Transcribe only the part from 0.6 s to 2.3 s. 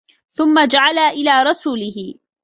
جَعَلَ إلَى رَسُولِهِ